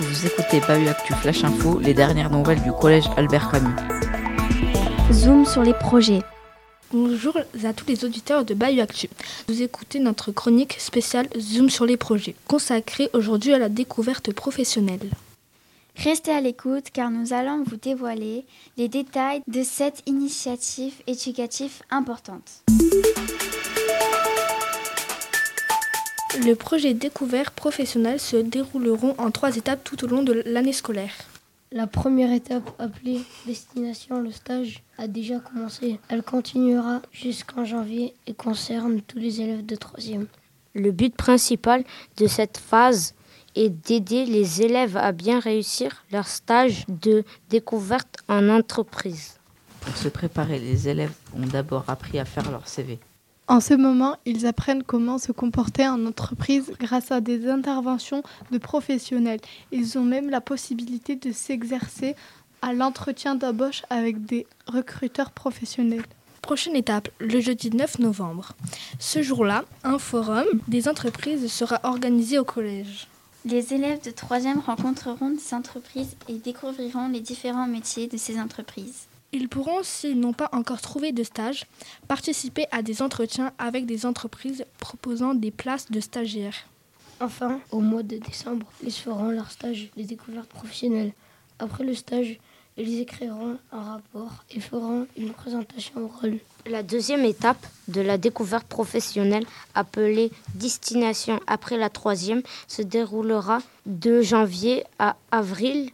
[0.00, 3.74] Vous écoutez Bahut Actu Flash Info, les dernières nouvelles du collège Albert Camus.
[5.12, 6.22] Zoom sur les projets.
[6.90, 9.10] Bonjour à tous les auditeurs de Bayou Actu.
[9.46, 15.10] Vous écoutez notre chronique spéciale Zoom sur les projets, consacrée aujourd'hui à la découverte professionnelle.
[15.96, 18.46] Restez à l'écoute car nous allons vous dévoiler
[18.78, 22.62] les détails de cette initiative éducative importante.
[26.38, 31.12] Le projet découvert professionnel se dérouleront en trois étapes tout au long de l'année scolaire.
[31.72, 35.98] La première étape, appelée Destination le stage, a déjà commencé.
[36.08, 40.26] Elle continuera jusqu'en janvier et concerne tous les élèves de 3e.
[40.74, 41.84] Le but principal
[42.16, 43.14] de cette phase
[43.56, 49.38] est d'aider les élèves à bien réussir leur stage de découverte en entreprise.
[49.80, 53.00] Pour se préparer, les élèves ont d'abord appris à faire leur CV.
[53.50, 58.22] En ce moment, ils apprennent comment se comporter en entreprise grâce à des interventions
[58.52, 59.40] de professionnels.
[59.72, 62.14] Ils ont même la possibilité de s'exercer
[62.62, 66.04] à l'entretien d'embauche avec des recruteurs professionnels.
[66.42, 68.52] Prochaine étape, le jeudi 9 novembre.
[69.00, 73.08] Ce jour-là, un forum des entreprises sera organisé au collège.
[73.44, 79.08] Les élèves de 3e rencontreront des entreprises et découvriront les différents métiers de ces entreprises.
[79.32, 81.64] Ils pourront, s'ils n'ont pas encore trouvé de stage,
[82.08, 86.66] participer à des entretiens avec des entreprises proposant des places de stagiaires.
[87.20, 91.12] Enfin, au mois de décembre, ils feront leur stage de découverte professionnelle.
[91.58, 92.38] Après le stage,
[92.76, 96.38] ils écriront un rapport et feront une présentation orale.
[96.66, 99.44] La deuxième étape de la découverte professionnelle,
[99.74, 105.90] appelée destination après la troisième, se déroulera de janvier à avril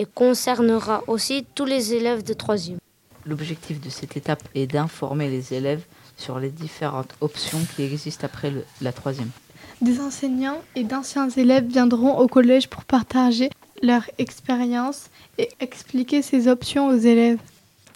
[0.00, 2.78] et concernera aussi tous les élèves de troisième.
[3.26, 5.84] L'objectif de cette étape est d'informer les élèves
[6.16, 9.28] sur les différentes options qui existent après le- la troisième.
[9.82, 13.50] Des enseignants et d'anciens élèves viendront au collège pour partager
[13.82, 17.38] leur expérience et expliquer ces options aux élèves.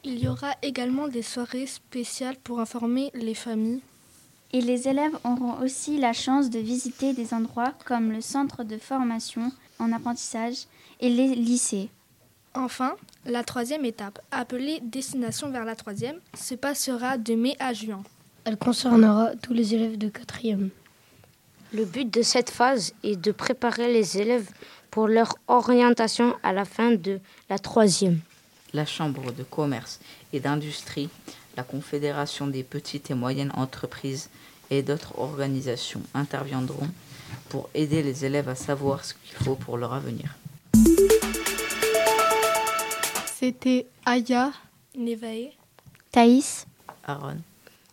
[0.05, 3.81] Il y aura également des soirées spéciales pour informer les familles.
[4.53, 8.77] Et les élèves auront aussi la chance de visiter des endroits comme le centre de
[8.77, 10.59] formation en apprentissage
[11.01, 11.89] et les lycées.
[12.55, 12.95] Enfin,
[13.27, 18.05] la troisième étape, appelée Destination vers la troisième, se passera de mai à juin.
[18.45, 20.69] Elle concernera tous les élèves de 4e.
[21.73, 24.49] Le but de cette phase est de préparer les élèves
[24.93, 27.19] pour leur orientation à la fin de
[27.51, 28.21] la troisième.
[28.73, 29.99] La Chambre de commerce
[30.33, 31.09] et d'industrie,
[31.57, 34.31] la Confédération des petites et moyennes entreprises
[34.71, 36.89] et d'autres organisations interviendront
[37.49, 40.37] pour aider les élèves à savoir ce qu'il faut pour leur avenir.
[43.45, 44.53] C'était Aya
[44.97, 45.51] Nevae,
[46.11, 46.67] Thaïs,
[47.07, 47.37] Aaron,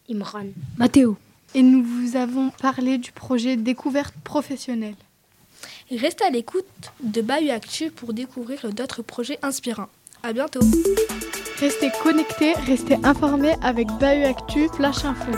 [0.10, 0.46] Imran.
[0.78, 1.18] Mathéo.
[1.54, 4.96] et nous vous avons parlé du projet découverte professionnelle.
[5.92, 9.90] restez à l'écoute de Bayou Actu pour découvrir d'autres projets inspirants.
[10.24, 10.62] À bientôt
[11.60, 15.34] Restez connectés, restez informés avec Bahut Actu Flash Info.